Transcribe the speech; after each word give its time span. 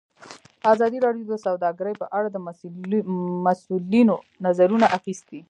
ازادي 0.73 0.97
راډیو 1.05 1.25
د 1.29 1.33
سوداګري 1.45 1.93
په 2.01 2.05
اړه 2.17 2.27
د 2.31 2.37
مسؤلینو 3.47 4.15
نظرونه 4.45 4.85
اخیستي. 4.97 5.39